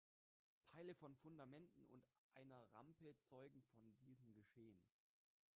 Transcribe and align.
Teile 0.71 0.95
von 0.95 1.15
Fundamenten 1.17 1.85
und 1.85 2.03
einer 2.33 2.65
Rampe 2.73 3.15
zeugen 3.29 3.61
von 3.75 3.93
diesem 4.07 4.33
Geschehen. 4.33 4.79